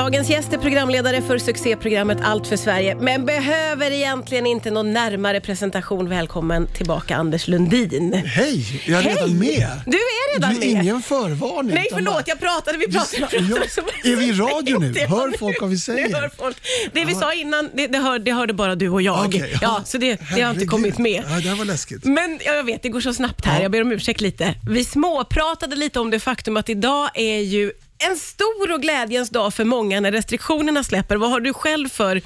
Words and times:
Dagens 0.00 0.30
gäst 0.30 0.52
är 0.52 0.58
programledare 0.58 1.22
för 1.22 1.38
succéprogrammet 1.38 2.18
Allt 2.22 2.46
för 2.46 2.56
Sverige, 2.56 2.94
men 2.94 3.26
behöver 3.26 3.90
egentligen 3.90 4.46
inte 4.46 4.70
någon 4.70 4.92
närmare 4.92 5.40
presentation. 5.40 6.08
Välkommen 6.08 6.66
tillbaka 6.66 7.16
Anders 7.16 7.48
Lundin. 7.48 8.12
Hej, 8.12 8.82
jag 8.86 8.98
är 8.98 9.02
Hej! 9.02 9.14
redan 9.14 9.38
med. 9.38 9.68
Du 9.86 9.96
är 9.96 10.34
redan 10.34 10.54
det 10.60 10.66
är 10.66 10.74
med. 10.74 10.82
ingen 10.84 11.02
förvarning. 11.02 11.74
Nej 11.74 11.86
förlåt, 11.92 12.22
jag 12.26 12.40
pratade, 12.40 12.78
vi 12.78 12.92
pratade, 12.92 13.16
vi 13.16 13.48
Ja, 13.50 13.56
pratade. 13.56 13.88
ja. 14.04 14.12
Är 14.12 14.16
vi 14.16 14.28
i 14.28 14.32
radio 14.32 14.78
nu? 14.78 14.94
Hör 15.08 15.38
folk 15.38 15.60
vad 15.60 15.70
vi 15.70 15.78
säger? 15.78 16.08
Nu 16.08 16.14
hör 16.14 16.30
folk. 16.38 16.56
Det 16.92 17.04
vi 17.04 17.14
sa 17.14 17.34
innan, 17.34 17.70
det, 17.74 17.86
det, 17.86 17.98
hör, 17.98 18.18
det 18.18 18.32
hörde 18.32 18.52
bara 18.52 18.74
du 18.74 18.88
och 18.88 19.02
jag. 19.02 19.26
Okej, 19.26 19.58
ja, 19.62 19.82
så 19.84 19.98
det, 19.98 20.20
det 20.34 20.42
har 20.42 20.50
inte 20.50 20.66
kommit 20.66 20.98
med. 20.98 21.24
Ja, 21.30 21.36
det 21.36 21.48
här 21.48 21.56
var 21.56 21.64
läskigt. 21.64 22.04
Men 22.04 22.38
ja, 22.44 22.52
jag 22.52 22.64
vet, 22.64 22.82
det 22.82 22.88
går 22.88 23.00
så 23.00 23.14
snabbt 23.14 23.44
här. 23.46 23.56
Ja. 23.56 23.62
Jag 23.62 23.70
ber 23.70 23.82
om 23.82 23.92
ursäkt 23.92 24.20
lite. 24.20 24.54
Vi 24.70 24.84
småpratade 24.84 25.76
lite 25.76 26.00
om 26.00 26.10
det 26.10 26.20
faktum 26.20 26.56
att 26.56 26.68
idag 26.68 27.10
är 27.14 27.38
ju 27.40 27.72
en 28.08 28.16
stor 28.16 28.72
och 28.72 28.82
glädjens 28.82 29.30
dag 29.30 29.54
för 29.54 29.64
många 29.64 30.00
när 30.00 30.12
restriktionerna 30.12 30.84
släpper. 30.84 31.16
Vad 31.16 31.30
har 31.30 31.40
du 31.40 31.52
själv 31.52 31.88
för 31.88 32.22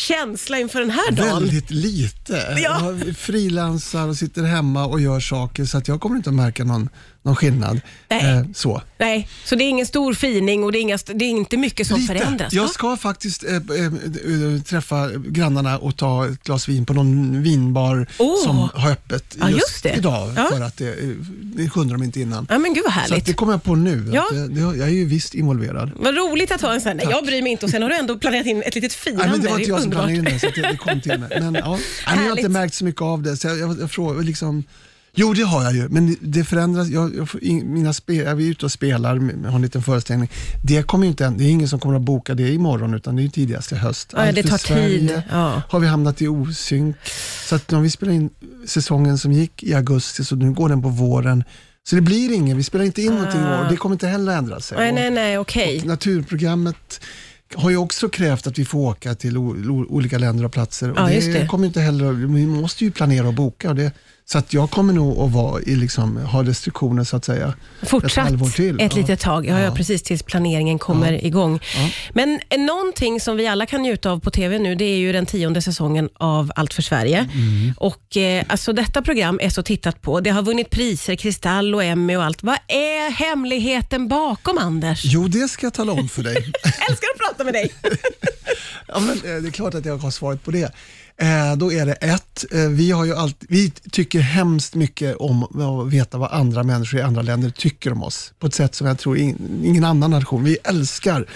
känsla 0.00 0.58
inför 0.58 0.80
den 0.80 0.90
här 0.90 1.10
dagen? 1.12 1.28
Väldigt 1.42 1.70
lite. 1.70 2.56
Ja. 2.64 2.80
Jag 3.06 3.16
frilansar 3.16 4.08
och 4.08 4.16
sitter 4.16 4.42
hemma 4.42 4.86
och 4.86 5.00
gör 5.00 5.20
saker 5.20 5.64
så 5.64 5.78
att 5.78 5.88
jag 5.88 6.00
kommer 6.00 6.16
inte 6.16 6.30
att 6.30 6.36
märka 6.36 6.64
någon, 6.64 6.88
någon 7.22 7.36
skillnad. 7.36 7.80
Nej. 8.08 8.24
Eh, 8.36 8.42
så. 8.54 8.82
Nej, 8.98 9.28
så 9.44 9.54
det 9.54 9.64
är 9.64 9.68
ingen 9.68 9.86
stor 9.86 10.14
fining 10.14 10.64
och 10.64 10.72
det 10.72 10.78
är, 10.78 10.80
inga, 10.80 10.98
det 11.14 11.24
är 11.24 11.28
inte 11.28 11.56
mycket 11.56 11.86
som 11.86 12.00
förändras? 12.00 12.52
Jag 12.52 12.62
va? 12.62 12.68
ska 12.68 12.96
faktiskt 12.96 13.44
eh, 13.44 13.54
eh, 13.54 13.84
eh, 13.84 14.62
träffa 14.62 15.10
grannarna 15.16 15.78
och 15.78 15.96
ta 15.96 16.26
ett 16.26 16.42
glas 16.44 16.68
vin 16.68 16.86
på 16.86 16.92
någon 16.92 17.42
vinbar 17.42 18.06
Åh. 18.18 18.44
som 18.44 18.56
har 18.74 18.90
öppet 18.90 19.36
Ja, 19.40 19.50
just 19.50 19.82
det. 19.82 19.94
idag. 19.96 20.32
Ja. 20.36 20.48
För 20.52 20.60
att 20.60 20.76
det, 20.76 20.88
eh, 20.88 21.08
det 21.42 21.68
kunde 21.72 21.94
de 21.94 22.02
inte 22.02 22.20
innan. 22.20 22.46
Ja, 22.50 22.58
men 22.58 22.74
gud 22.74 22.84
vad 22.84 22.92
Så 22.94 23.00
härligt. 23.00 23.26
det 23.26 23.32
kommer 23.32 23.52
jag 23.52 23.62
på 23.62 23.74
nu. 23.74 24.10
Ja. 24.14 24.26
Det, 24.32 24.48
det, 24.48 24.60
jag 24.60 24.80
är 24.80 24.88
ju 24.88 25.04
visst 25.04 25.34
involverad. 25.34 25.90
Vad 25.96 26.16
roligt 26.16 26.52
att 26.52 26.60
ha 26.60 26.74
en 26.74 26.80
sån. 26.80 26.96
Nej, 26.96 27.06
jag 27.10 27.24
bryr 27.26 27.42
mig 27.42 27.52
inte 27.52 27.64
och 27.66 27.70
sen 27.70 27.82
har 27.82 27.88
du 27.88 27.96
ändå 27.96 28.18
planerat 28.18 28.46
in 28.46 28.62
ett 28.62 28.74
litet 28.74 28.92
firande. 28.92 29.22
Nej, 29.24 29.32
men 29.32 29.40
det 29.40 29.48
var 29.50 29.58
inte 29.58 29.70
jag 29.70 29.80
som 29.82 29.89
planerade 29.90 30.14
in 30.14 30.24
det, 30.24 30.38
så 30.38 30.46
det, 30.54 30.62
det 30.62 30.76
kom 30.76 31.00
till 31.00 31.18
mig. 31.18 31.28
Men, 31.40 31.54
ja. 31.54 31.78
Men 32.06 32.24
jag 32.24 32.30
har 32.30 32.36
inte 32.36 32.48
märkt 32.48 32.74
så 32.74 32.84
mycket 32.84 33.02
av 33.02 33.22
det. 33.22 33.36
Så 33.36 33.48
jag, 33.48 33.58
jag, 33.58 33.80
jag 33.80 33.90
frågar 33.90 34.22
liksom, 34.22 34.64
jo, 35.14 35.34
det 35.34 35.42
har 35.42 35.64
jag 35.64 35.74
ju, 35.74 35.88
men 35.88 36.16
det 36.20 36.44
förändras. 36.44 36.88
Jag, 36.88 37.16
jag, 37.16 37.28
får 37.30 37.64
mina 37.64 37.92
spel, 37.92 38.16
jag 38.16 38.42
är 38.42 38.50
ute 38.50 38.64
och 38.64 38.72
spelar, 38.72 39.16
har 39.48 39.56
en 39.56 39.62
liten 39.62 39.82
föreställning. 39.82 40.30
Det, 40.64 40.82
kommer 40.82 41.06
inte, 41.06 41.34
det 41.38 41.44
är 41.44 41.50
ingen 41.50 41.68
som 41.68 41.80
kommer 41.80 41.96
att 41.96 42.02
boka 42.02 42.34
det 42.34 42.52
imorgon, 42.52 42.94
utan 42.94 43.16
det 43.16 43.22
är 43.22 43.28
tidigast 43.28 43.72
i 43.72 43.74
höst. 43.74 44.10
Ja, 44.12 44.26
Allt 44.26 44.34
det 44.34 44.42
tar 44.42 44.58
tid. 44.58 45.22
Ja. 45.30 45.62
har 45.68 45.80
vi 45.80 45.86
hamnat 45.86 46.22
i 46.22 46.28
osynk. 46.28 46.96
Så 47.48 47.54
att 47.54 47.70
när 47.70 47.80
vi 47.80 47.90
spelar 47.90 48.12
in 48.12 48.30
säsongen 48.66 49.18
som 49.18 49.32
gick 49.32 49.62
i 49.62 49.74
augusti, 49.74 50.24
så 50.24 50.36
nu 50.36 50.52
går 50.52 50.68
den 50.68 50.82
på 50.82 50.88
våren. 50.88 51.44
Så 51.82 51.96
det 51.96 52.02
blir 52.02 52.32
ingen, 52.32 52.56
vi 52.56 52.62
spelar 52.62 52.84
inte 52.84 53.02
in 53.02 53.12
någonting 53.14 53.40
i 53.40 53.44
år. 53.44 53.66
Det 53.70 53.76
kommer 53.76 53.94
inte 53.94 54.06
heller 54.06 54.36
ändra 54.36 54.60
sig. 54.60 54.78
Nej, 54.78 54.92
nej, 54.92 55.10
nej, 55.10 55.38
okej. 55.38 55.82
Naturprogrammet 55.84 57.00
har 57.54 57.70
ju 57.70 57.76
också 57.76 58.08
krävt 58.08 58.46
att 58.46 58.58
vi 58.58 58.64
får 58.64 58.78
åka 58.78 59.14
till 59.14 59.38
olika 59.38 60.18
länder 60.18 60.44
och 60.44 60.52
platser. 60.52 60.90
Och 60.90 60.98
Ja, 60.98 61.06
det, 61.06 61.32
det. 61.32 61.46
kommer 61.46 61.66
inte 61.66 61.80
heller, 61.80 62.12
vi 62.12 62.46
måste 62.46 62.84
ju 62.84 62.90
planera 62.90 63.28
och 63.28 63.34
boka. 63.34 63.68
Och 63.68 63.76
det, 63.76 63.92
så 64.32 64.38
att 64.38 64.52
jag 64.52 64.70
kommer 64.70 64.92
nog 64.92 65.18
att 65.18 65.32
vara 65.32 65.62
i 65.62 65.76
liksom, 65.76 66.16
ha 66.16 66.42
restriktioner 66.44 67.04
så 67.04 67.16
att 67.16 67.24
säga. 67.24 67.54
ett 67.82 67.88
Fortsatt 67.88 68.24
halvår 68.24 68.48
till. 68.48 68.80
ett 68.80 68.92
Ja. 68.96 69.00
litet 69.00 69.20
tag, 69.20 69.46
ja, 69.46 69.60
ja. 69.60 69.70
Precis 69.74 70.02
tills 70.02 70.22
planeringen 70.22 70.78
kommer 70.78 71.12
Ja. 71.12 71.18
igång. 71.18 71.60
Ja. 71.76 71.88
Men 72.14 72.40
eh, 72.48 72.60
någonting 72.60 73.20
som 73.20 73.36
vi 73.36 73.46
alla 73.46 73.66
kan 73.66 73.82
njuta 73.82 74.10
av 74.10 74.20
på 74.20 74.30
TV 74.30 74.58
nu, 74.58 74.74
det 74.74 74.84
är 74.84 74.96
ju 74.96 75.12
den 75.12 75.26
tionde 75.26 75.62
säsongen 75.62 76.08
av 76.14 76.52
Allt 76.56 76.74
för 76.74 76.82
Sverige. 76.82 77.18
Mm. 77.18 77.74
Och 77.76 78.16
eh, 78.16 78.44
alltså 78.48 78.72
Detta 78.72 79.02
program 79.02 79.38
är 79.42 79.50
så 79.50 79.62
tittat 79.62 80.02
på. 80.02 80.20
Det 80.20 80.30
har 80.30 80.42
vunnit 80.42 80.70
priser, 80.70 81.16
Kristall 81.16 81.74
och 81.74 81.84
Emmy 81.84 82.16
och 82.16 82.24
allt. 82.24 82.42
Vad 82.42 82.58
är 82.68 83.10
hemligheten 83.10 84.08
bakom, 84.08 84.58
Anders? 84.58 85.02
Jo, 85.04 85.28
det 85.28 85.48
ska 85.48 85.66
jag 85.66 85.74
tala 85.74 85.92
om 85.92 86.08
för 86.08 86.22
dig. 86.22 86.36
Älskar 86.64 87.08
att 87.14 87.18
prata 87.28 87.44
med 87.44 87.54
dig. 87.54 87.72
ja, 88.88 89.00
men, 89.00 89.10
eh, 89.36 89.42
det 89.42 89.48
är 89.48 89.52
klart 89.52 89.74
att 89.74 89.84
jag 89.84 89.96
har 89.98 90.10
svaret 90.10 90.44
på 90.44 90.50
det. 90.50 90.72
Eh, 91.20 91.56
då 91.56 91.72
är 91.72 91.86
det 91.86 91.92
ett, 91.92 92.44
eh, 92.50 92.68
vi, 92.68 92.90
har 92.90 93.04
ju 93.04 93.14
allt, 93.14 93.36
vi 93.48 93.70
tycker 93.70 94.20
hemskt 94.20 94.74
mycket 94.74 95.16
om 95.16 95.42
att 95.42 95.92
veta 95.92 96.18
vad 96.18 96.32
andra 96.32 96.62
människor 96.62 97.00
i 97.00 97.02
andra 97.02 97.22
länder 97.22 97.50
tycker 97.50 97.92
om 97.92 98.02
oss. 98.02 98.32
På 98.38 98.46
ett 98.46 98.54
sätt 98.54 98.74
som 98.74 98.86
jag 98.86 98.98
tror 98.98 99.18
ingen 99.18 99.84
annan 99.84 100.10
nation, 100.10 100.44
vi 100.44 100.58
älskar 100.64 101.26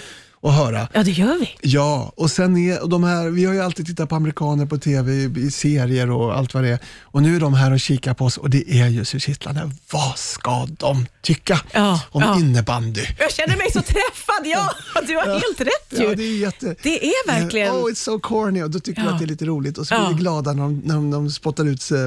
att 0.45 0.53
höra. 0.55 0.87
Ja, 0.93 1.03
det 1.03 1.11
gör 1.11 1.39
vi. 1.39 1.49
Ja, 1.61 2.13
och 2.15 2.31
sen 2.31 2.57
är 2.57 2.83
och 2.83 2.89
de 2.89 3.03
här, 3.03 3.29
vi 3.29 3.45
har 3.45 3.53
ju 3.53 3.61
alltid 3.61 3.85
tittat 3.85 4.09
på 4.09 4.15
amerikaner 4.15 4.65
på 4.65 4.77
tv, 4.77 5.13
i, 5.13 5.51
serier 5.51 6.11
och 6.11 6.37
allt 6.37 6.53
vad 6.53 6.63
det 6.63 6.69
är. 6.69 6.79
Och 7.01 7.21
nu 7.21 7.35
är 7.35 7.39
de 7.39 7.53
här 7.53 7.71
och 7.73 7.79
kikar 7.79 8.13
på 8.13 8.25
oss 8.25 8.37
och 8.37 8.49
det 8.49 8.71
är 8.81 8.87
ju 8.87 9.05
så 9.05 9.19
kittlande. 9.19 9.71
Vad 9.91 10.17
ska 10.17 10.65
de 10.79 11.05
tycka 11.21 11.59
Ja, 11.73 12.01
om 12.11 12.21
ja. 12.21 12.39
innebandy? 12.39 13.01
Jag 13.19 13.31
känner 13.31 13.57
mig 13.57 13.71
så 13.71 13.81
träffad. 13.81 14.45
Ja, 14.45 14.71
du 15.07 15.15
har 15.15 15.25
helt 15.25 15.61
rätt 15.61 15.99
ju. 15.99 16.03
Ja, 16.03 16.15
det 16.15 16.23
är 16.23 16.37
jätte... 16.37 16.75
Det 16.83 17.05
är 17.05 17.27
verkligen... 17.27 17.71
Oh, 17.71 17.83
it's 17.91 17.95
so 17.95 18.19
corny. 18.19 18.63
Och 18.63 18.69
då 18.71 18.79
tycker 18.79 19.01
Ja. 19.01 19.07
vi 19.07 19.13
att 19.13 19.19
det 19.19 19.25
är 19.25 19.27
lite 19.27 19.45
roligt. 19.45 19.77
Och 19.77 19.87
så 19.87 19.93
Ja. 19.93 19.99
blir 20.07 20.15
vi 20.17 20.21
glada 20.21 20.53
när 20.53 20.63
de, 20.63 20.81
när 20.85 21.11
de, 21.11 21.29
spottar 21.31 21.65
ut 21.65 21.91
eh, 21.91 21.97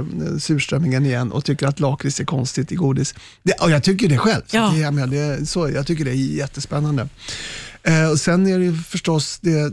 surströmmingen 0.41 1.07
igen 1.07 1.33
och 1.33 1.45
tycker 1.45 1.67
att 1.67 1.81
lakrits 1.81 2.21
är 2.21 2.25
konstigt 2.25 2.73
i 2.73 2.75
godis. 2.75 3.15
Det, 3.43 3.53
och 3.53 3.71
jag 3.71 3.83
tycker 3.85 4.09
det 4.09 4.19
själv. 4.19 4.43
Så 4.47 4.57
Ja. 4.57 4.71
det, 4.75 4.81
jag, 4.81 4.95
menar, 4.95 5.07
det, 5.39 5.47
så, 5.47 5.71
jag 5.71 5.87
tycker 5.87 6.05
det 6.05 6.11
är 6.11 6.15
jättespännande. 6.15 7.09
Eh, 7.89 8.11
och 8.11 8.21
sen 8.21 8.47
är 8.47 8.59
det 8.59 8.73
förstås, 8.73 9.39
det, 9.41 9.71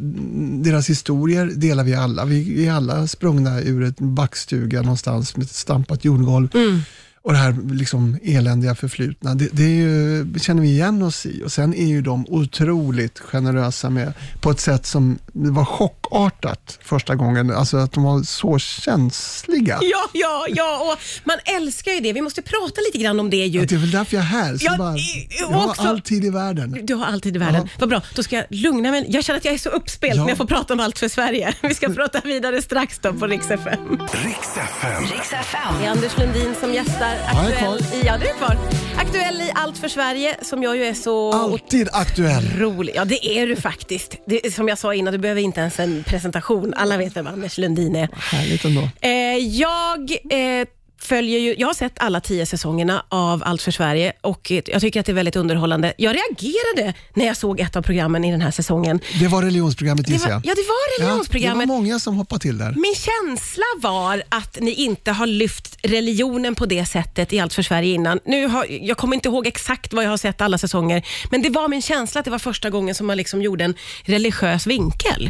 deras 0.63 0.89
historier 0.89 1.45
delar 1.45 1.83
vi 1.83 1.95
alla. 1.95 2.25
Vi 2.25 2.67
är 2.67 2.71
alla 2.71 3.07
sprungna 3.07 3.61
ur 3.61 3.83
ett 3.83 3.99
backstuga 3.99 4.81
någonstans 4.81 5.37
med 5.37 5.43
ett 5.43 5.51
stampat 5.51 6.05
jordgolv. 6.05 6.55
Mm. 6.55 6.81
Och 7.25 7.31
det 7.33 7.37
här 7.39 7.55
liksom 7.73 8.17
eländiga 8.23 8.75
förflutna, 8.75 9.35
det, 9.35 9.49
det 9.51 9.63
är 9.63 9.67
ju, 9.69 10.25
känner 10.39 10.61
vi 10.61 10.67
igen 10.67 11.01
oss 11.03 11.25
i. 11.25 11.43
Och 11.45 11.51
Sen 11.51 11.73
är 11.73 11.85
ju 11.85 12.01
de 12.01 12.25
otroligt 12.29 13.19
generösa 13.19 13.89
med, 13.89 14.13
på 14.41 14.51
ett 14.51 14.59
sätt 14.59 14.85
som 14.85 15.19
var 15.33 15.65
chockartat 15.65 16.79
första 16.83 17.15
gången. 17.15 17.51
Alltså 17.51 17.77
att 17.77 17.91
de 17.91 18.03
var 18.03 18.23
så 18.23 18.59
känsliga. 18.59 19.79
Ja, 19.81 20.09
ja, 20.13 20.45
ja, 20.49 20.91
och 20.93 20.99
man 21.23 21.37
älskar 21.57 21.91
ju 21.91 21.99
det. 21.99 22.13
Vi 22.13 22.21
måste 22.21 22.41
prata 22.41 22.81
lite 22.87 22.97
grann 23.03 23.19
om 23.19 23.29
det 23.29 23.37
ju. 23.45 23.61
Att 23.63 23.69
det 23.69 23.75
är 23.75 23.79
väl 23.79 23.91
därför 23.91 24.15
jag 24.15 24.23
är 24.23 24.27
här. 24.29 24.57
Så 24.57 24.65
Ja, 24.65 24.77
bara, 24.77 24.95
jag 25.39 25.47
har 25.47 25.69
också- 25.69 25.81
all 25.81 26.01
tid 26.01 26.25
i 26.25 26.29
världen. 26.29 26.77
Du 26.83 26.93
har 26.93 27.05
alltid 27.05 27.35
i 27.35 27.39
världen. 27.39 27.61
Ja. 27.65 27.69
Vad 27.79 27.89
bra, 27.89 28.01
då 28.15 28.23
ska 28.23 28.35
jag 28.35 28.45
lugna 28.49 28.91
mig. 28.91 29.05
Jag 29.09 29.23
känner 29.23 29.37
att 29.39 29.45
jag 29.45 29.53
är 29.53 29.57
så 29.57 29.69
uppspelt 29.69 30.15
Ja. 30.15 30.21
när 30.21 30.29
jag 30.29 30.37
får 30.37 30.45
prata 30.45 30.73
om 30.73 30.79
allt 30.79 30.99
för 30.99 31.07
Sverige. 31.07 31.53
Vi 31.61 31.73
ska 31.75 31.89
prata 31.89 32.21
vidare 32.23 32.61
strax 32.61 32.99
då 32.99 33.13
på 33.13 33.27
Rix 33.27 33.51
FM. 33.51 33.79
Riks 33.99 34.57
FM. 34.57 35.03
Riks 35.03 35.33
FM. 35.33 35.73
Det 35.79 35.85
är 35.85 35.91
Anders 35.91 36.17
Lundin 36.17 36.55
som 36.59 36.73
gästar. 36.73 37.14
Jag 37.33 37.45
är 37.51 37.57
kvar. 37.57 37.77
i, 37.77 38.03
ja, 38.05 38.17
du 38.17 38.27
är 38.27 38.33
kvar. 38.33 38.57
Aktuell 38.97 39.41
i 39.41 39.51
Allt 39.55 39.77
för 39.77 39.87
Sverige, 39.87 40.35
som 40.41 40.63
jag 40.63 40.75
ju 40.77 40.83
är 40.85 40.93
så 40.93 41.33
Alltid 41.33 41.89
aktuell. 41.91 42.43
rolig. 42.57 42.93
Ja, 42.95 43.05
det 43.05 43.25
är 43.39 43.47
du 43.47 43.55
faktiskt. 43.55 44.15
Det, 44.25 44.53
som 44.53 44.67
jag 44.67 44.77
sa 44.77 44.93
innan, 44.93 45.11
du 45.13 45.17
behöver 45.17 45.41
inte 45.41 45.59
ens 45.61 45.79
en 45.79 46.03
presentation. 46.03 46.73
Alla 46.77 46.97
vet 46.97 47.15
vem 47.15 47.27
Anders 47.27 47.57
Lundin 47.57 47.95
är. 47.95 48.09
Härligt 48.13 48.65
ändå. 48.65 48.89
Eh, 49.01 49.09
jag 49.37 50.11
eh, 50.11 50.67
följer 51.05 51.39
ju, 51.39 51.55
jag 51.57 51.67
har 51.67 51.73
sett 51.73 51.93
alla 51.99 52.21
tio 52.21 52.45
säsongerna 52.45 53.05
av 53.09 53.43
Allt 53.45 53.61
för 53.61 53.71
Sverige 53.71 54.13
och 54.21 54.51
eh, 54.51 54.61
jag 54.67 54.81
tycker 54.81 54.99
att 54.99 55.05
det 55.05 55.11
är 55.11 55.13
väldigt 55.13 55.35
underhållande. 55.35 55.93
Jag 55.97 56.15
reagerade 56.15 56.93
när 57.13 57.25
jag 57.25 57.37
såg 57.37 57.59
ett 57.59 57.75
av 57.75 57.81
programmen 57.81 58.25
i 58.25 58.31
den 58.31 58.41
här 58.41 58.51
säsongen. 58.51 58.99
Det 59.19 59.27
var 59.27 59.41
religionsprogrammet 59.43 60.09
gissar 60.09 60.29
jag. 60.29 60.41
ja, 60.45 60.53
det 60.55 60.61
var 60.61 60.75
Ja, 60.99 60.99
det 60.99 61.03
var 61.03 61.07
religionsprogrammet. 61.09 61.67
många 61.67 61.99
som 61.99 62.15
hoppade 62.15 62.41
till 62.41 62.57
där. 62.57 62.71
Min 62.75 62.95
känsla 62.95 63.63
var 63.81 64.23
att 64.29 64.57
ni 64.61 64.71
inte 64.73 65.11
har 65.11 65.27
lyft 65.27 65.77
religionen 65.81 66.55
på 66.55 66.65
det 66.65 66.85
sättet 66.85 67.33
i 67.33 67.39
Allt 67.39 67.53
för 67.53 67.61
Sverige 67.63 67.93
innan. 67.93 68.19
Nu 68.25 68.47
har, 68.47 68.65
jag 68.69 68.97
kommer 68.97 69.15
inte 69.15 69.27
ihåg 69.29 69.47
exakt 69.47 69.93
vad 69.93 70.05
jag 70.05 70.09
har 70.09 70.17
sett 70.17 70.41
alla 70.41 70.57
säsonger, 70.57 71.05
men 71.31 71.41
det 71.41 71.49
var 71.49 71.67
min 71.67 71.81
känsla 71.81 72.19
att 72.19 72.25
det 72.25 72.31
var 72.31 72.39
första 72.39 72.69
gången 72.69 72.95
som 72.95 73.07
man 73.07 73.17
liksom 73.17 73.41
gjorde 73.41 73.63
en 73.63 73.75
religiös 74.03 74.67
vinkel. 74.67 75.29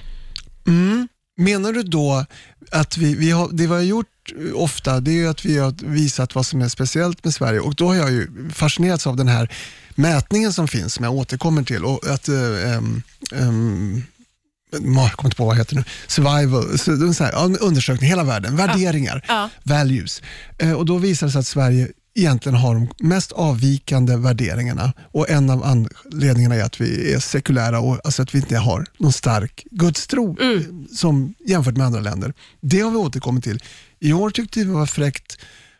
Menar 1.37 1.73
du 1.73 1.83
då 1.83 2.25
att 2.71 2.97
vi, 2.97 3.15
vi 3.15 3.31
har, 3.31 3.49
det 3.51 3.63
vi 3.67 3.73
har 3.73 3.81
gjort 3.81 4.05
ofta, 4.53 4.99
det 4.99 5.21
är 5.21 5.27
att 5.27 5.45
vi 5.45 5.57
har 5.57 5.73
visat 5.85 6.35
vad 6.35 6.45
som 6.45 6.61
är 6.61 6.69
speciellt 6.69 7.23
med 7.23 7.33
Sverige 7.33 7.59
och 7.59 7.75
då 7.75 7.87
har 7.87 7.95
jag 7.95 8.11
ju 8.11 8.49
fascinerats 8.53 9.07
av 9.07 9.15
den 9.15 9.27
här 9.27 9.51
mätningen 9.95 10.53
som 10.53 10.67
finns, 10.67 10.93
som 10.93 11.05
jag 11.05 11.13
återkommer 11.13 11.63
till. 11.63 11.85
Och 11.85 12.07
att, 12.07 12.27
eh, 12.27 12.73
ehm, 12.73 13.01
ehm, 13.31 14.03
jag 14.71 15.11
kommer 15.11 15.27
inte 15.27 15.37
på 15.37 15.45
vad 15.45 15.55
det 15.55 15.59
heter 15.59 15.75
nu, 15.75 15.83
survival, 16.07 16.79
så, 17.13 17.23
här, 17.23 17.63
undersökning, 17.63 18.09
hela 18.09 18.23
världen, 18.23 18.55
värderingar, 18.55 19.25
Ja. 19.27 19.49
values. 19.63 20.21
Eh, 20.57 20.71
och 20.71 20.85
då 20.85 20.97
visar 20.97 21.27
det 21.27 21.31
sig 21.33 21.39
att 21.39 21.47
Sverige 21.47 21.87
egentligen 22.15 22.55
har 22.57 22.75
de 22.75 22.87
mest 22.99 23.31
avvikande 23.31 24.15
värderingarna 24.15 24.93
och 25.11 25.29
en 25.29 25.49
av 25.49 25.63
anledningarna 25.63 26.55
är 26.55 26.63
att 26.63 26.81
vi 26.81 27.13
är 27.13 27.19
sekulära 27.19 27.79
och 27.79 27.99
alltså 28.03 28.21
att 28.21 28.35
vi 28.35 28.39
inte 28.39 28.57
har 28.57 28.85
någon 28.97 29.13
stark 29.13 29.65
gudstro 29.71 30.37
eh, 30.41 30.61
som 30.95 31.33
jämfört 31.47 31.77
med 31.77 31.85
andra 31.85 31.99
länder. 31.99 32.33
Det 32.61 32.79
har 32.79 32.91
vi 32.91 32.97
återkommit 32.97 33.43
till. 33.43 33.59
I 34.05 34.13
år 34.13 34.29
tyckte 34.29 34.59
vi 34.59 34.65
var 34.65 34.85
fräckt 34.85 35.37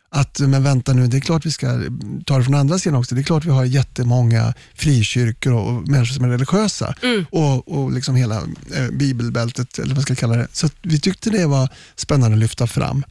att, 0.08 0.40
men 0.40 0.62
vänta 0.62 0.92
nu, 0.92 1.06
det 1.06 1.16
är 1.16 1.20
klart 1.20 1.46
vi 1.46 1.50
ska 1.50 1.80
ta 2.26 2.38
det 2.38 2.44
från 2.44 2.54
andra 2.54 2.78
sidan 2.78 2.98
också. 2.98 3.14
Det 3.14 3.20
är 3.20 3.22
klart 3.24 3.44
vi 3.44 3.50
har 3.50 3.64
jättemånga 3.64 4.54
frikyrkor 4.74 5.52
och, 5.52 5.68
och 5.68 5.88
människor 5.88 6.14
som 6.14 6.24
är 6.24 6.28
religiösa 6.28 6.94
och, 7.30 7.68
och 7.68 7.92
liksom 7.92 8.16
hela 8.16 8.36
eh, 8.74 8.88
bibelbältet, 8.92 9.78
eller 9.78 9.88
vad 9.88 9.96
man 9.96 10.02
ska 10.02 10.14
kalla 10.14 10.36
det. 10.36 10.48
Så 10.52 10.68
vi 10.82 11.00
tyckte 11.00 11.30
det 11.30 11.46
var 11.46 11.68
spännande 11.96 12.34
att 12.34 12.40
lyfta 12.40 12.66
fram. 12.66 13.04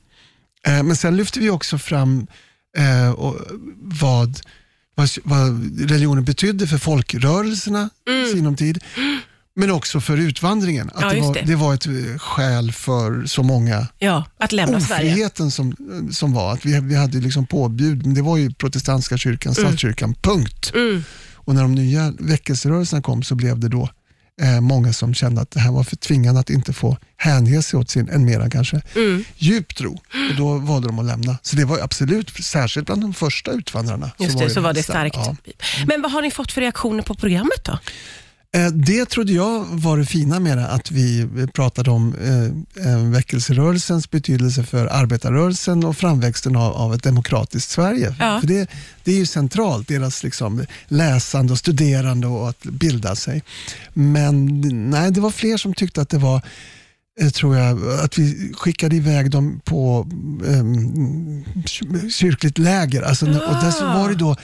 Eh, 0.68 0.84
men 0.84 0.96
sen 0.96 1.18
lyfte 1.18 1.40
vi 1.40 1.50
också 1.50 1.78
fram 1.78 2.28
eh, 2.78 3.12
och 3.12 3.36
vad, 3.78 4.40
vad, 4.96 5.10
vad 5.24 5.80
religionen 5.90 6.24
betydde 6.24 6.68
för 6.68 6.78
folkrörelserna 6.78 7.90
i 8.10 8.32
sinom 8.32 8.56
tid. 8.56 8.84
Men 9.56 9.72
också 9.72 10.02
för 10.02 10.18
utvandringen. 10.18 10.90
Att 10.96 11.02
Ja, 11.02 11.14
det, 11.14 11.22
var, 11.22 11.34
det. 11.34 11.42
det. 11.42 11.56
var 11.56 11.74
ett 11.74 11.86
eh, 11.88 12.18
skäl 12.18 12.72
för 12.72 13.26
så 13.26 13.44
många 13.44 13.88
Ja, 14.00 14.24
att 14.38 14.52
lämna 14.52 14.80
Sverige. 14.82 15.12
ofriheten 15.12 15.52
som, 15.52 15.76
som 16.12 16.34
var. 16.34 16.54
Att 16.54 16.66
vi, 16.66 16.80
vi 16.80 16.96
hade 16.96 17.18
liksom 17.18 17.48
påbud, 17.48 18.06
men 18.06 18.16
det 18.16 18.22
var 18.22 18.38
ju 18.38 18.54
protestantiska 18.54 19.18
kyrkan, 19.18 19.56
statskyrkan, 19.56 20.16
punkt. 20.22 20.72
Mm. 20.76 21.04
Och 21.34 21.56
när 21.56 21.62
de 21.62 21.76
nya 21.76 22.14
väckelserörelserna 22.20 23.02
kom 23.02 23.24
så 23.24 23.36
blev 23.36 23.60
det 23.60 23.68
då 23.70 23.90
eh, 24.42 24.62
många 24.62 24.94
som 24.94 25.14
kände 25.14 25.42
att 25.42 25.52
det 25.52 25.60
här 25.60 25.72
var 25.72 25.84
för 25.84 25.96
tvingande 25.96 26.40
att 26.40 26.50
inte 26.50 26.74
få 26.74 26.98
hänge 27.18 27.62
sig 27.62 27.80
åt 27.80 27.90
sin, 27.90 28.10
än 28.10 28.26
mera 28.26 28.50
kanske, 28.50 28.82
Mm. 28.96 29.24
djup 29.38 29.76
tro. 29.76 29.94
Och 30.30 30.36
då 30.38 30.58
valde 30.58 30.88
de 30.88 31.00
att 31.00 31.06
lämna. 31.06 31.38
Så 31.42 31.56
det 31.56 31.66
var 31.66 31.80
absolut, 31.80 32.30
särskilt 32.44 32.86
bland 32.86 33.02
de 33.02 33.14
första 33.14 33.52
utvandrarna. 33.52 34.12
Just 34.20 34.40
det, 34.40 34.50
så 34.50 34.62
var 34.62 34.74
det 34.74 34.84
starkt. 34.84 35.16
Ja. 35.16 35.36
Men 35.88 36.02
vad 36.02 36.12
har 36.12 36.22
ni 36.22 36.32
fått 36.32 36.52
för 36.52 36.62
reaktioner 36.62 37.04
på 37.04 37.16
programmet 37.16 37.64
då? 37.64 37.80
Eh, 38.56 38.68
Det 38.68 39.06
trodde 39.06 39.34
jag 39.34 39.66
var 39.66 39.98
det 39.98 40.06
fina 40.06 40.40
med 40.40 40.58
det, 40.58 40.68
att 40.68 40.92
vi 40.92 41.28
pratade 41.54 41.92
om 41.92 42.16
eh, 42.16 42.88
eh, 42.88 43.10
väckelserörelsens 43.10 44.12
betydelse 44.12 44.64
för 44.64 44.88
arbetarrörelsen 44.88 45.84
och 45.84 45.98
framväxten 45.98 46.56
av, 46.56 46.94
ett 46.94 47.04
demokratiskt 47.04 47.70
Sverige. 47.72 48.16
Ja. 48.20 48.40
För 48.40 48.48
det, 48.48 48.70
det 49.04 49.12
är 49.12 49.16
ju 49.16 49.26
centralt, 49.26 49.88
deras 49.88 50.24
liksom 50.24 50.66
läsande 50.88 51.54
och 51.54 51.60
studerande 51.60 52.28
och 52.28 52.50
att 52.50 52.64
bilda 52.64 53.16
sig. 53.16 53.44
Men 53.94 54.62
nej, 54.90 55.12
det 55.12 55.22
var 55.22 55.32
fler 55.32 55.58
som 55.58 55.74
tyckte 55.74 56.02
att 56.02 56.10
det 56.10 56.18
var 56.18 56.42
tror 57.34 57.58
jag, 57.58 58.00
att 58.04 58.18
vi 58.18 58.54
skickade 58.54 58.96
iväg 58.96 59.32
dem 59.32 59.62
på 59.64 60.08
um, 60.46 61.46
kyrkligt 62.10 62.58
läger. 62.58 63.02
Alltså, 63.02 63.26
Och 63.26 63.56
där 63.64 63.72
så 63.72 63.86
var 63.86 64.10
det 64.10 64.16
då 64.16 64.36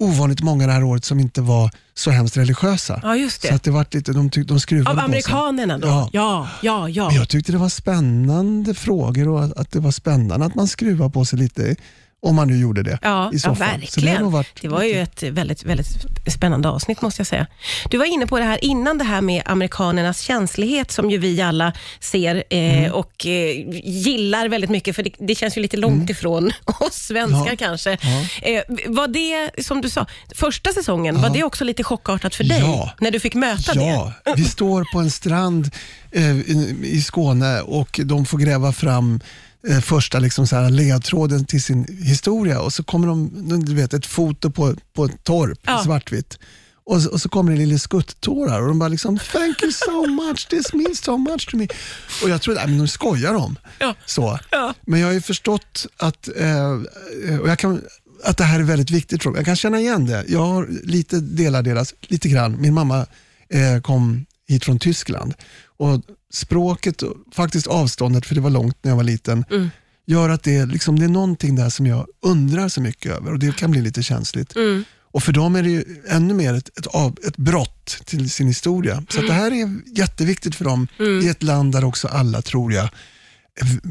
ovanligt 0.00 0.40
många 0.42 0.66
det 0.66 0.72
här 0.72 0.84
året 0.84 1.04
som 1.04 1.20
inte 1.20 1.40
var 1.42 1.70
så 1.94 2.10
hemskt 2.10 2.36
religiösa. 2.36 3.00
Ja, 3.02 3.16
just 3.16 3.42
Så 3.42 3.48
det. 3.48 3.54
att 3.54 3.62
det 3.62 3.70
var 3.70 3.86
lite, 3.90 4.12
de, 4.12 4.30
tyck, 4.30 4.48
de 4.48 4.60
skruvade 4.60 4.90
Av 4.90 4.94
på 4.94 5.00
sig. 5.00 5.04
amerikanerna 5.04 5.78
då? 5.78 5.86
Ja. 5.88 6.08
Ja, 6.12 6.48
ja, 6.62 6.88
ja. 6.88 7.06
Men 7.06 7.16
jag 7.16 7.28
tyckte 7.28 7.52
det 7.52 7.58
var 7.58 7.68
spännande 7.68 8.74
frågor 8.74 9.28
och 9.28 9.44
att, 9.44 9.52
att 9.58 9.70
det 9.70 9.80
var 9.80 9.90
spännande 9.90 10.46
att 10.46 10.54
man 10.54 10.68
skruvar 10.68 11.08
på 11.08 11.24
sig 11.24 11.38
lite, 11.38 11.76
om 12.22 12.34
man 12.36 12.48
nu 12.48 12.58
gjorde 12.58 12.82
det. 12.82 12.98
Ja, 13.02 13.30
i 13.32 13.38
så 13.38 13.48
ja 13.48 13.54
fall. 13.54 13.68
Så 13.88 14.00
det, 14.00 14.06
verkligen. 14.06 14.22
nog 14.22 14.32
Det, 14.32 14.36
varit 14.36 14.64
var 14.64 14.82
ju 14.82 15.00
ett 15.00 15.22
väldigt, 15.22 15.64
väldigt 15.64 15.86
spännande 16.26 16.68
avsnitt 16.68 17.02
måste 17.02 17.20
jag 17.20 17.26
säga. 17.26 17.46
Du 17.90 17.98
var 17.98 18.04
inne 18.04 18.26
på 18.26 18.38
det 18.38 18.44
här 18.44 18.64
innan, 18.64 18.98
det 18.98 19.04
här 19.04 19.20
med 19.20 19.42
amerikanernas 19.46 20.20
känslighet 20.20 20.90
som 20.90 21.10
ju 21.10 21.18
vi 21.18 21.40
alla 21.42 21.72
ser 22.00 22.44
eh, 22.50 22.60
Mm. 22.80 22.92
och 22.92 23.26
eh, 23.26 23.68
gillar 23.84 24.48
väldigt 24.48 24.70
mycket, 24.70 24.96
för 24.96 25.02
det, 25.02 25.10
det 25.18 25.34
känns 25.34 25.56
ju 25.56 25.60
lite 25.62 25.76
långt 25.76 26.10
ifrån 26.10 26.50
oss 26.80 26.94
svenskar 26.94 27.46
Ja. 27.50 27.56
kanske. 27.58 27.90
Ja. 28.02 28.48
Eh, 28.48 28.62
var 28.86 29.08
det, 29.08 29.64
som 29.64 29.80
du 29.80 29.90
sa, 29.90 30.06
första 30.34 30.72
säsongen, 30.72 31.22
var 31.22 31.30
det 31.30 31.44
också 31.44 31.64
lite 31.64 31.84
chockartat 31.84 32.34
för 32.34 32.44
dig? 32.44 32.60
Ja. 32.60 32.90
När 33.00 33.10
du 33.10 33.20
fick 33.20 33.34
möta 33.34 33.74
det? 33.74 33.84
Ja, 33.86 34.12
vi 34.36 34.44
står 34.44 34.84
på 34.92 34.98
en 34.98 35.10
strand 35.10 35.70
eh, 36.12 36.36
i, 36.84 37.02
Skåne 37.06 37.60
och 37.60 38.00
de 38.04 38.26
får 38.26 38.38
gräva 38.38 38.72
fram 38.72 39.20
första 39.82 40.18
liksom 40.18 40.46
så 40.46 40.56
här 40.56 40.70
ledtråden 40.70 41.44
till 41.44 41.62
sin 41.62 41.86
historia 42.02 42.60
och 42.60 42.72
så 42.72 42.82
kommer 42.84 43.06
de, 43.06 43.30
du 43.64 43.74
vet, 43.74 43.94
ett 43.94 44.06
foto 44.06 44.50
på, 44.50 44.74
på 44.94 45.04
ett 45.04 45.24
torp, 45.24 45.58
Ja. 45.66 45.82
svartvitt. 45.84 46.38
Och, 46.84 47.02
så- 47.02 47.10
och 47.10 47.20
så 47.20 47.28
kommer 47.28 47.52
det 47.52 47.58
lille 47.58 47.78
skutt-tårar 47.78 48.60
och 48.62 48.68
de 48.68 48.78
bara 48.78 48.88
liksom, 48.88 49.18
thank 49.32 49.62
you 49.62 49.72
so 49.72 50.06
much, 50.06 50.48
this 50.48 50.72
means 50.72 51.00
so 51.04 51.16
much 51.16 51.50
to 51.50 51.56
me. 51.56 51.66
Och 52.22 52.28
jag 52.30 52.42
trodde, 52.42 52.60
nej 52.60 52.68
men 52.68 52.78
de 52.78 52.88
skojar 52.88 53.34
om. 53.34 53.58
Ja. 53.78 53.94
Så. 54.06 54.38
Ja. 54.50 54.74
Men 54.86 55.00
jag 55.00 55.06
har 55.08 55.12
ju 55.12 55.20
förstått 55.20 55.86
att, 55.96 56.28
eh, 56.36 56.70
och 57.40 57.48
jag 57.48 57.58
kan, 57.58 57.82
att 58.24 58.36
det 58.36 58.44
här 58.44 58.60
är 58.60 58.64
väldigt 58.64 58.90
viktigt. 58.90 59.22
för 59.22 59.30
mig. 59.30 59.38
Jag 59.38 59.46
kan 59.46 59.56
känna 59.56 59.80
igen 59.80 60.06
det. 60.06 60.24
Jag 60.28 60.46
har 60.46 60.68
lite 60.84 61.20
delar 61.20 61.62
deras, 61.62 61.94
lite 62.00 62.28
grann. 62.28 62.60
Min 62.60 62.74
mamma 62.74 63.06
eh, 63.48 63.80
kom 63.82 64.26
hit 64.50 64.64
från 64.64 64.78
Tyskland 64.78 65.34
och 65.78 66.02
språket 66.32 67.02
och 67.02 67.16
faktiskt 67.34 67.66
avståndet, 67.66 68.26
för 68.26 68.34
det 68.34 68.40
var 68.40 68.50
långt 68.50 68.76
när 68.82 68.90
jag 68.90 68.96
var 68.96 69.04
liten, 69.04 69.44
Mm. 69.50 69.70
gör 70.06 70.28
att 70.28 70.42
det, 70.42 70.66
liksom, 70.66 70.98
det 70.98 71.04
är 71.04 71.08
någonting 71.08 71.54
där 71.56 71.68
som 71.70 71.86
jag 71.86 72.06
undrar 72.22 72.68
så 72.68 72.80
mycket 72.80 73.12
över 73.12 73.32
och 73.32 73.38
det 73.38 73.56
kan 73.56 73.70
bli 73.70 73.80
lite 73.80 74.02
känsligt. 74.02 74.56
Mm. 74.56 74.84
Och 75.12 75.22
för 75.22 75.32
dem 75.32 75.56
är 75.56 75.62
det 75.62 75.70
ju 75.70 75.84
ännu 76.08 76.34
mer 76.34 76.54
ett, 76.54 76.78
ett, 76.78 76.86
av, 76.86 77.16
ett 77.26 77.36
brott 77.36 78.02
till 78.04 78.30
sin 78.30 78.46
historia. 78.46 79.04
Så 79.08 79.20
att 79.20 79.26
det 79.26 79.32
här 79.32 79.50
är 79.52 79.76
jätteviktigt 79.98 80.54
för 80.54 80.64
dem 80.64 80.88
Mm. 80.98 81.20
i 81.20 81.28
ett 81.28 81.42
land 81.42 81.72
där 81.72 81.84
också 81.84 82.08
alla, 82.08 82.42
tror 82.42 82.72
jag, 82.72 82.88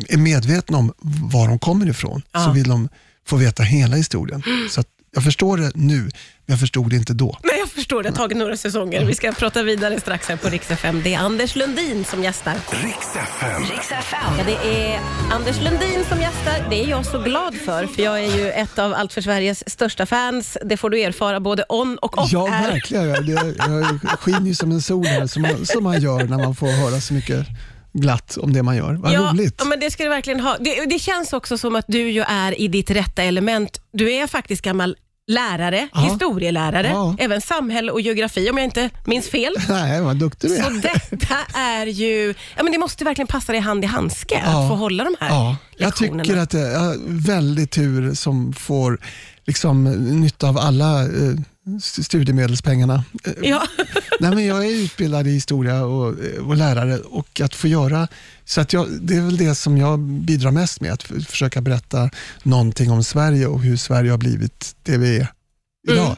är 0.10 0.18
medvetna 0.18 0.78
om 0.78 0.94
var 1.32 1.48
de 1.48 1.60
kommer 1.60 1.90
ifrån. 1.90 2.22
Ja. 2.32 2.46
Så 2.46 2.52
vill 2.52 2.68
de 2.68 2.90
få 3.28 3.36
veta 3.38 3.64
hela 3.64 3.96
historien. 3.96 4.44
Så 4.70 4.80
att 4.82 4.88
jag 5.12 5.24
förstår 5.24 5.58
det 5.58 5.72
nu, 5.76 5.98
men 6.02 6.12
jag 6.46 6.60
förstod 6.60 6.90
det 6.90 6.96
inte 6.96 7.14
då. 7.14 7.38
Nej, 7.44 7.60
jag 7.60 7.70
förstår. 7.70 8.04
Det 8.04 8.10
har 8.10 8.16
tagit 8.16 8.38
några 8.38 8.58
säsonger. 8.58 9.06
Vi 9.06 9.16
ska 9.16 9.32
prata 9.32 9.64
vidare 9.64 10.00
strax 10.00 10.28
här 10.30 10.38
på 10.38 10.50
Rix 10.50 10.72
FM. 10.72 11.02
Det 11.04 11.14
är 11.14 11.20
Anders 11.20 11.56
Lundin 11.56 12.06
som 12.06 12.24
gästar. 12.24 12.54
Riks 12.54 13.16
FM. 13.92 14.32
Ja, 14.38 14.44
det 14.46 14.70
är 14.86 15.00
Anders 15.32 15.62
Lundin 15.62 16.06
som 16.10 16.22
gästar. 16.22 16.70
Det 16.70 16.84
är 16.84 16.88
jag 16.88 17.06
så 17.06 17.20
glad 17.20 17.56
för, 17.56 17.88
för 17.88 18.02
jag 18.02 18.20
är 18.24 18.38
ju 18.38 18.52
ett 18.52 18.80
av 18.80 18.94
Allt 18.94 19.14
för 19.14 19.22
Sveriges 19.22 19.70
största 19.70 20.06
fans. 20.06 20.58
Det 20.66 20.78
får 20.78 20.90
du 20.90 21.02
erfara 21.02 21.40
både 21.40 21.66
on 21.70 21.98
och 21.98 22.18
off 22.18 22.32
Ja, 22.32 22.46
verkligen. 22.46 23.08
Jag, 23.08 23.30
jag 23.30 24.20
skiner 24.20 24.48
ju 24.48 24.56
som 24.56 24.72
en 24.72 24.82
sol 24.82 25.06
här, 25.06 25.28
som 25.28 25.42
man, 25.42 25.66
som 25.66 25.84
man 25.84 26.02
gör 26.02 26.24
när 26.24 26.38
man 26.38 26.56
får 26.56 26.68
höra 26.68 27.02
så 27.02 27.14
mycket 27.14 27.48
glatt 27.94 28.38
om 28.38 28.54
det 28.54 28.64
man 28.64 28.76
gör. 28.78 28.94
Vad 28.94 29.14
Ja, 29.14 29.20
roligt. 29.34 29.56
ja, 29.58 29.66
men 29.66 29.80
det 29.80 29.92
ska 29.92 30.04
du 30.04 30.10
verkligen 30.10 30.40
ha. 30.40 30.58
Det, 30.60 30.86
det 30.86 31.00
känns 31.00 31.34
också 31.34 31.58
som 31.58 31.76
att 31.76 31.86
du 31.88 32.10
ju 32.12 32.22
är 32.22 32.62
i 32.62 32.68
ditt 32.68 32.92
rätta 32.92 33.24
element. 33.24 33.82
Du 33.94 34.12
är 34.14 34.28
faktiskt 34.28 34.62
gammal 34.62 34.96
lärare, 35.28 35.88
Ja. 35.94 36.00
historielärare, 36.00 36.88
Ja. 36.88 37.16
även 37.20 37.42
samhälle 37.42 37.92
och 37.92 38.02
geografi 38.02 38.50
om 38.50 38.58
jag 38.58 38.66
inte 38.66 38.90
minns 39.06 39.30
fel. 39.30 39.54
Nej, 39.70 40.02
vad 40.02 40.16
duktig 40.18 40.50
du 40.50 40.56
Så 40.56 40.62
är. 40.64 40.82
detta 41.12 41.36
är 41.56 41.86
ju, 41.86 42.34
ja 42.58 42.64
men 42.64 42.72
det 42.72 42.78
måste 42.78 43.04
verkligen 43.06 43.28
passa 43.28 43.52
dig 43.52 43.62
hand 43.62 43.84
i 43.84 43.88
handske 43.88 44.42
Ja. 44.46 44.64
att 44.64 44.70
få 44.70 44.76
hålla 44.76 45.04
de 45.04 45.16
här 45.20 45.30
Ja, 45.30 45.56
jag 45.78 45.86
lektionerna. 45.86 46.24
tycker 46.24 46.38
att 46.38 46.50
det 46.50 46.60
är 46.68 46.96
väldigt 47.28 47.72
tur 47.72 48.14
som 48.14 48.54
får 48.54 49.00
liksom, 49.46 49.84
nytta 50.22 50.48
av 50.50 50.58
alla 50.58 51.02
eh, 51.04 51.10
studiemedelspengarna. 51.80 53.04
Eh, 53.26 53.34
Ja. 53.42 53.64
Nej, 54.20 54.36
men 54.36 54.46
jag 54.46 54.66
är 54.66 54.70
utbildad 54.72 55.28
i 55.28 55.32
historia 55.32 55.84
och, 55.86 56.16
och 56.48 56.56
lärare 56.58 56.98
och 57.00 57.42
att 57.42 57.56
få 57.56 57.68
göra, 57.68 58.08
så 58.46 58.62
att 58.62 58.74
jag, 58.74 58.88
det 59.02 59.16
är 59.16 59.22
väl 59.22 59.38
det 59.38 59.56
som 59.56 59.78
jag 59.78 60.00
bidrar 60.00 60.52
mest 60.52 60.82
med, 60.82 60.92
att 60.94 61.04
försöka 61.04 61.62
berätta 61.62 62.10
någonting 62.44 62.92
om 62.92 63.04
Sverige 63.04 63.48
och 63.48 63.62
hur 63.62 63.78
Sverige 63.78 64.12
har 64.12 64.18
blivit 64.18 64.76
det 64.84 64.98
vi 64.98 65.18
är 65.18 65.28
idag. 65.90 66.18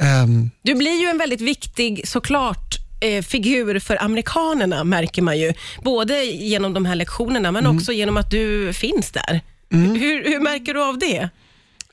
Ehm, 0.00 0.50
Du 0.62 0.74
blir 0.74 1.00
ju 1.00 1.06
en 1.06 1.18
väldigt 1.18 1.40
viktig, 1.40 2.08
såklart, 2.08 2.76
eh, 3.00 3.22
figur 3.22 3.78
för 3.78 4.02
amerikanerna 4.02 4.84
märker 4.84 5.22
man 5.22 5.38
ju. 5.38 5.52
Både 5.82 6.24
genom 6.24 6.72
de 6.74 6.84
här 6.86 6.94
lektionerna 6.94 7.52
men 7.52 7.64
Mm. 7.66 7.76
också 7.76 7.92
genom 7.92 8.16
att 8.16 8.30
du 8.30 8.72
finns 8.72 9.10
där. 9.10 9.40
Hur, 9.70 10.24
hur 10.30 10.40
märker 10.40 10.74
du 10.74 10.82
av 10.84 10.98
det? 10.98 11.28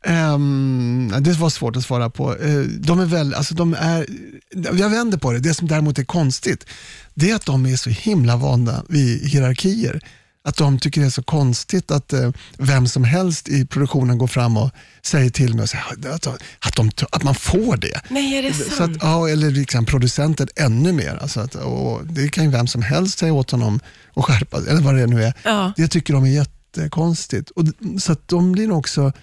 Ehm, 0.03 1.13
det 1.19 1.33
var 1.33 1.49
svårt 1.49 1.75
att 1.75 1.83
svara 1.83 2.09
på. 2.09 2.35
Eh, 2.35 2.61
de 2.61 2.99
är 2.99 3.05
väl, 3.05 3.33
alltså 3.33 3.53
de 3.55 3.73
är, 3.73 4.05
jag 4.51 4.89
vänder 4.89 5.17
på 5.17 5.31
det. 5.31 5.39
Det 5.39 5.53
som 5.53 5.67
däremot 5.67 5.99
är 5.99 6.03
konstigt, 6.03 6.65
det 7.13 7.31
är 7.31 7.35
att 7.35 7.45
de 7.45 7.65
är 7.65 7.75
så 7.75 7.89
himla 7.89 8.35
vana 8.35 8.83
vid 8.87 9.29
hierarkier. 9.29 10.01
Att 10.43 10.57
de 10.57 10.79
tycker 10.79 11.01
det 11.01 11.07
är 11.07 11.11
så 11.11 11.23
konstigt 11.23 11.91
att 11.91 12.13
eh, 12.13 12.31
vem 12.57 12.87
som 12.87 13.03
helst 13.03 13.49
i 13.49 13.65
produktionen 13.65 14.17
går 14.17 14.27
fram 14.27 14.57
och 14.57 14.71
säger 15.01 15.29
till 15.29 15.55
mig 15.55 15.63
och 15.63 16.13
att, 16.13 16.27
att, 16.59 16.75
de, 16.75 16.91
att 17.11 17.23
man 17.23 17.35
får 17.35 17.77
det. 17.77 18.01
Nej, 18.09 18.37
är 18.37 18.43
det 18.43 18.53
sant? 18.53 18.73
Så 18.77 18.83
att, 18.83 18.91
ja, 19.01 19.29
eller 19.29 19.51
liksom 19.51 19.85
producenten 19.85 20.47
ännu 20.55 20.91
mer. 20.91 21.19
Alltså 21.21 21.39
att, 21.39 21.55
och 21.55 22.05
det 22.05 22.29
kan 22.29 22.43
ju 22.43 22.49
vem 22.49 22.67
som 22.67 22.81
helst 22.81 23.19
säga 23.19 23.33
åt 23.33 23.51
honom 23.51 23.79
att 24.13 24.25
skärpa 24.25 24.57
eller 24.57 24.81
vad 24.81 24.95
det 24.95 25.07
nu 25.07 25.23
är. 25.23 25.33
Ja. 25.43 25.73
Det 25.77 25.87
tycker 25.87 26.13
de 26.13 26.23
är 26.23 26.29
jättekonstigt. 26.29 27.49
Och, 27.49 27.65
så 27.99 28.11
att 28.11 28.27
de 28.27 28.51
blir 28.51 28.71
också 28.71 29.13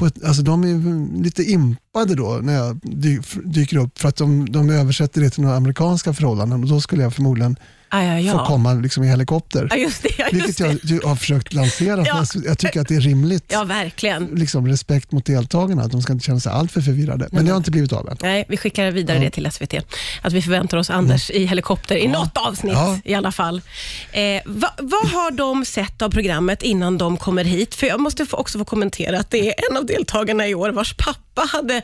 på 0.00 0.06
ett, 0.06 0.24
alltså 0.24 0.42
de 0.42 0.64
är 0.64 1.22
lite 1.22 1.42
imp 1.42 1.78
impade 1.96 2.14
då 2.14 2.40
när 2.42 2.54
jag 2.54 2.76
dy, 2.82 3.18
dyker 3.44 3.76
upp 3.76 3.98
för 3.98 4.08
att 4.08 4.16
de, 4.16 4.52
de 4.52 4.70
översätter 4.70 5.20
det 5.20 5.30
till 5.30 5.42
några 5.42 5.56
amerikanska 5.56 6.12
förhållanden 6.14 6.62
och 6.62 6.68
då 6.68 6.80
skulle 6.80 7.02
jag 7.02 7.14
förmodligen 7.14 7.56
Ah, 7.92 8.02
ja, 8.02 8.18
ja. 8.20 8.32
få 8.38 8.44
komma 8.44 8.74
liksom 8.74 9.04
i 9.04 9.08
helikopter. 9.08 9.66
Ja, 9.70 9.76
just 9.76 10.02
det. 10.02 10.08
Ja, 10.18 10.24
just 10.32 10.34
Vilket 10.34 10.60
jag 10.60 10.78
ju 10.84 11.00
har 11.04 11.16
försökt 11.16 11.52
lansera. 11.52 12.04
För 12.04 12.46
jag 12.46 12.58
tycker 12.58 12.80
att 12.80 12.88
det 12.88 12.94
är 12.96 13.00
rimligt. 13.00 13.44
Ja, 13.48 13.64
verkligen. 13.64 14.26
Liksom 14.26 14.66
respekt 14.66 15.12
mot 15.12 15.24
deltagarna, 15.26 15.82
att 15.82 15.90
de 15.92 16.02
ska 16.02 16.12
inte 16.12 16.24
känna 16.24 16.40
sig 16.40 16.52
alltör 16.52 16.80
förvirrade. 16.80 17.28
Men 17.32 17.44
det 17.44 17.50
har 17.50 17.56
inte 17.56 17.70
blivit 17.70 17.92
av 17.92 18.08
än. 18.08 18.16
Nej, 18.22 18.44
vi 18.48 18.56
skickar 18.56 18.90
vidare 18.90 19.18
det 19.18 19.30
till 19.30 19.50
SVT. 19.52 19.74
Att 20.22 20.32
vi 20.32 20.42
förväntar 20.42 20.78
oss 20.78 20.90
Anders 20.90 21.30
i 21.30 21.46
helikopter 21.46 21.96
i 21.96 22.08
något 22.08 22.36
avsnitt 22.36 22.76
i 23.04 23.14
alla 23.14 23.32
fall. 23.32 23.62
Eh, 24.12 24.22
va, 24.46 24.68
vad 24.78 25.10
har 25.10 25.30
de 25.30 25.64
sett 25.64 26.02
av 26.02 26.10
programmet 26.10 26.62
innan 26.62 26.98
de 26.98 27.16
kommer 27.16 27.44
hit? 27.44 27.74
För 27.74 27.86
Jag 27.86 28.00
måste 28.00 28.26
också 28.30 28.58
få 28.58 28.64
kommentera 28.64 29.20
att 29.20 29.30
det 29.30 29.48
är 29.48 29.54
en 29.70 29.76
av 29.76 29.86
deltagarna 29.86 30.48
i 30.48 30.54
år 30.54 30.70
vars 30.70 30.94
pappa 30.96 31.29
pappa 31.34 31.48
hade 31.56 31.76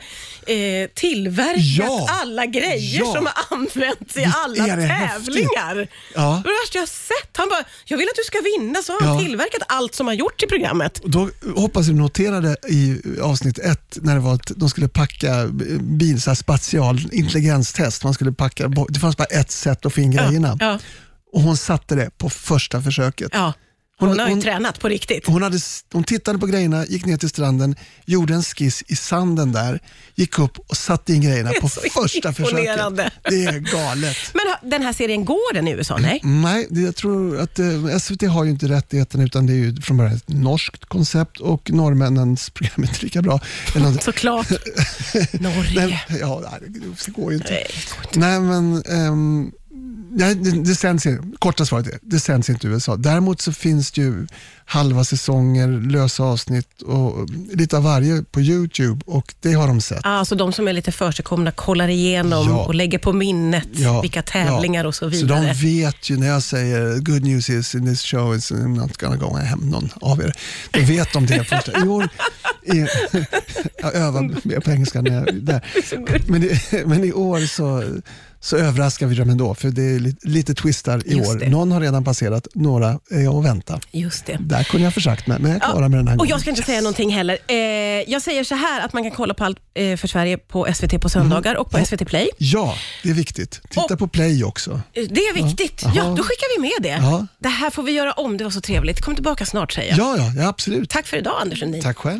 eh, 0.47 0.89
tillverkat 0.95 1.63
Ja. 1.87 2.07
alla 2.21 2.45
grejer 2.45 2.99
Ja. 2.99 3.13
som 3.13 3.25
har 3.25 3.57
använts 3.57 4.17
i 4.17 4.19
Visst 4.19 4.35
alla 4.37 4.63
häftigt? 4.63 4.87
tävlingar. 4.97 5.87
Ja. 6.15 6.21
Det 6.21 6.25
var 6.25 6.43
det 6.43 6.61
värsta 6.63 6.77
jag 6.77 6.81
har 6.81 6.87
sett. 6.87 7.37
Han 7.37 7.49
bara, 7.49 7.63
jag 7.85 7.97
vill 7.97 8.07
att 8.07 8.15
du 8.15 8.23
ska 8.23 8.37
vinna, 8.57 8.81
så 8.81 8.93
har 8.93 9.01
han 9.07 9.17
Ja. 9.19 9.25
tillverkat 9.25 9.61
allt 9.67 9.95
som 9.95 10.07
har 10.07 10.13
gjorts 10.13 10.43
i 10.43 10.47
programmet. 10.47 11.01
Då 11.03 11.29
hoppas 11.55 11.85
du 11.85 11.93
noterade 11.93 12.55
i 12.69 13.01
avsnitt 13.21 13.59
ett 13.59 13.97
när 14.01 14.13
det 14.15 14.21
var 14.21 14.33
att 14.33 14.51
de 14.55 14.69
skulle 14.69 14.87
packa 14.87 15.47
bil, 15.79 16.21
så 16.21 16.29
här 16.29 16.35
spatial 16.35 17.01
intelligenstest. 17.11 18.03
Man 18.03 18.13
skulle 18.13 18.31
packa, 18.31 18.67
det 18.89 18.99
fanns 18.99 19.17
bara 19.17 19.25
ett 19.25 19.51
sätt 19.51 19.85
att 19.85 19.93
få 19.93 20.01
in 20.01 20.11
grejerna. 20.11 20.79
Och 21.33 21.41
hon 21.41 21.57
satte 21.57 21.95
det 21.95 22.17
på 22.17 22.29
första 22.29 22.81
försöket. 22.81 23.31
Hon, 23.99 24.09
Hon- 24.09 24.19
har 24.19 24.27
ju 24.27 24.33
hon- 24.33 24.41
tränat 24.41 24.79
på 24.79 24.87
riktigt. 24.89 25.27
Hon, 25.27 25.41
hade, 25.43 25.59
hon 25.93 26.03
tittade 26.03 26.39
på 26.39 26.45
grejerna, 26.45 26.85
gick 26.85 27.05
ner 27.05 27.17
till 27.17 27.29
stranden, 27.29 27.75
gjorde 28.05 28.33
en 28.33 28.43
skiss 28.43 28.83
i 28.87 28.95
sanden 28.95 29.51
där, 29.51 29.79
gick 30.15 30.39
upp 30.39 30.57
och 30.67 30.77
satte 30.77 31.13
in 31.13 31.21
grejerna 31.21 31.51
på 31.61 31.69
första 31.69 32.33
försöket. 32.33 32.79
Det 33.29 33.45
är 33.45 33.59
galet. 33.59 34.17
Men 34.33 34.69
den 34.71 34.81
här 34.81 34.93
serien, 34.93 35.25
går 35.25 35.53
den 35.53 35.67
i 35.67 35.71
USA? 35.71 35.97
Nej? 35.97 36.19
Nej, 36.23 36.67
jag 36.69 36.95
tror 36.95 37.39
att 37.39 37.59
eh, 37.59 37.97
SVT 37.99 38.21
har 38.21 38.43
ju 38.43 38.49
inte 38.51 38.67
rättigheten 38.67 39.21
utan 39.21 39.45
det 39.45 39.53
är 39.53 39.57
ju 39.57 39.81
från 39.81 39.97
början 39.97 40.15
ett 40.15 40.29
norskt 40.29 40.85
koncept 40.85 41.39
och 41.39 41.71
norrmännens 41.71 42.49
program 42.53 42.83
är 42.83 42.87
inte 42.87 43.03
lika 43.03 43.21
bra. 43.21 43.39
Såklart. 44.01 44.49
Norge. 45.31 45.87
Nej, 46.09 46.19
ja, 46.21 46.53
det 46.67 47.11
går 47.11 47.31
ju 47.31 47.37
inte. 47.37 47.51
Nej, 47.51 47.67
går 47.95 48.05
inte. 48.07 48.19
Nej, 48.19 48.39
men 48.39 48.83
ehm, 48.83 49.51
nej, 50.11 50.35
det, 50.35 50.51
det 50.51 50.75
sänds, 50.75 51.05
korta 51.39 51.65
svaret 51.65 51.87
är, 51.87 51.99
det 52.01 52.19
sänds 52.19 52.49
inte 52.49 52.67
i 52.67 52.69
USA. 52.69 52.95
Däremot 52.95 53.41
så 53.41 53.51
finns 53.51 53.91
det 53.91 54.01
ju 54.01 54.27
halva 54.65 55.03
säsonger, 55.03 55.67
lösa 55.67 56.23
avsnitt 56.23 56.81
och 56.81 57.29
lite 57.53 57.77
av 57.77 57.83
varje 57.83 58.23
på 58.31 58.41
YouTube 58.41 59.01
och 59.05 59.33
det 59.41 59.53
har 59.53 59.67
de 59.67 59.81
sett. 59.81 59.99
Alltså 60.03 60.35
de 60.35 60.53
som 60.53 60.67
är 60.67 60.73
lite 60.73 60.91
försigkomna 60.91 61.51
kollar 61.51 61.87
igenom 61.87 62.47
Ja. 62.49 62.65
och 62.65 62.75
lägger 62.75 62.97
på 62.97 63.13
minnet 63.13 63.67
Ja, 63.71 64.01
vilka 64.01 64.21
tävlingar 64.21 64.83
ja. 64.83 64.87
och 64.87 64.95
så 64.95 64.99
Så 65.05 65.09
vidare. 65.09 65.45
de 65.47 65.53
vet 65.53 66.09
ju 66.09 66.17
när 66.17 66.27
jag 66.27 66.43
säger 66.43 66.99
good 66.99 67.23
news 67.23 67.49
is 67.49 67.75
in 67.75 67.85
this 67.85 68.01
show 68.01 68.35
is 68.35 68.51
I'm 68.51 68.77
not 68.77 68.97
gonna 68.97 69.15
go 69.15 69.35
hem 69.37 69.59
någon 69.59 69.89
av 70.01 70.21
er. 70.21 70.33
Då 70.71 70.79
vet 70.81 71.13
de 71.13 71.25
det 71.25 71.43
först. 71.43 71.67
I 71.83 71.87
år, 71.87 72.09
i, 72.63 72.77
jag 73.81 73.95
övar 73.95 74.21
mer 74.47 74.59
på 74.59 74.71
engelska 74.71 75.01
när 75.01 75.11
jag, 75.13 75.43
där. 75.43 75.61
Men, 76.31 76.43
i, 76.43 76.59
men 76.85 77.03
i 77.03 77.13
år 77.13 77.39
så, 77.39 77.83
så 78.39 78.57
överraskar 78.57 79.07
vi 79.07 79.15
dem 79.15 79.29
ändå 79.29 79.55
för 79.55 79.69
det 79.69 79.81
är 79.95 79.99
lite, 79.99 80.27
lite 80.27 80.53
twistar 80.53 81.01
i 81.07 81.17
Just 81.17 81.29
år. 81.29 81.35
det. 81.39 81.49
Någon 81.49 81.71
har 81.71 81.81
redan 81.81 82.03
passerat, 82.03 82.47
några 82.53 82.99
är 83.11 83.39
att 83.39 83.45
vänta. 83.45 83.79
Just 83.91 84.25
det. 84.25 84.37
Där 84.39 84.63
kunde 84.63 84.83
jag 84.83 84.93
försagt 84.93 85.27
mig, 85.27 85.37
men 85.39 85.51
jag 85.51 85.61
Ja, 85.63 85.71
klarar 85.71 85.89
mig 85.89 85.97
den 85.97 86.07
här 86.07 86.13
och 86.15 86.17
gången. 86.19 86.29
jag 86.29 86.41
ska 86.41 86.49
inte 86.49 86.63
säga 86.63 86.81
någonting 86.81 87.09
heller. 87.09 87.37
Eh, 87.47 87.55
jag 88.11 88.21
säger 88.21 88.43
så 88.43 88.55
här 88.55 88.81
att 88.85 88.93
man 88.93 89.03
kan 89.03 89.11
kolla 89.11 89.33
på 89.33 89.43
allt 89.43 89.57
eh, 89.73 89.97
för 89.97 90.07
Sverige 90.07 90.37
på 90.37 90.67
SVT 90.75 91.01
på 91.01 91.09
söndagar 91.09 91.55
och 91.55 91.71
på 91.71 91.85
SVT 91.85 92.05
Play. 92.07 92.29
Ja, 92.37 92.75
det 93.03 93.09
är 93.09 93.13
viktigt. 93.13 93.61
Titta 93.69 93.81
Och- 93.93 93.99
på 93.99 94.07
play 94.07 94.43
också. 94.43 94.71
Eh, 94.71 95.03
Det 95.09 95.21
är 95.21 95.33
viktigt. 95.43 95.81
Jaha. 95.83 95.93
Ja, 95.95 96.03
då 96.03 96.23
skickar 96.23 96.55
vi 96.57 96.61
med 96.61 96.71
det. 96.91 97.05
Ja. 97.07 97.27
Det 97.39 97.49
här 97.49 97.69
får 97.69 97.83
vi 97.83 97.91
göra 97.91 98.11
om. 98.11 98.37
Det 98.37 98.43
var 98.43 98.51
så 98.51 98.61
trevligt. 98.61 99.01
Kom 99.01 99.15
tillbaka 99.15 99.45
snart 99.45 99.71
säger 99.73 99.97
jag. 99.97 99.99
Ja, 99.99 100.15
ja, 100.17 100.41
ja 100.41 100.47
absolut. 100.47 100.89
Tack 100.89 101.07
för 101.07 101.17
idag 101.17 101.33
Anders 101.41 101.59
Sundin. 101.59 101.81
Tack 101.81 101.97
själv. 101.97 102.15